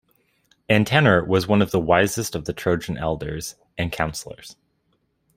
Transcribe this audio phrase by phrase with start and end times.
[0.67, 4.55] Antenor was one of the wisest of the Trojan elders and counsellors.